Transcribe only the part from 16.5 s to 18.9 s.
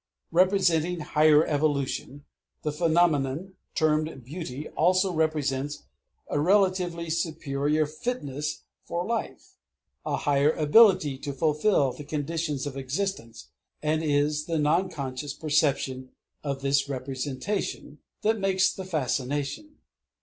this representation that makes the